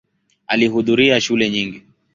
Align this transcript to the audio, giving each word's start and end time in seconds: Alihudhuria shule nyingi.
Alihudhuria 0.47 1.21
shule 1.21 1.49
nyingi. 1.49 1.83